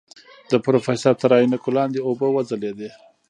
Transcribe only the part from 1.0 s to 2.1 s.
تر عينکو لاندې